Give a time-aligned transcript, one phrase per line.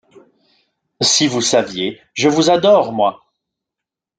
[1.03, 2.01] Si vous saviez!
[2.15, 3.23] je vous adore, moi!